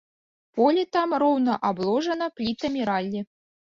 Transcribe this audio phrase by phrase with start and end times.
[0.59, 3.29] Поле там роўна абложана плітамі раллі.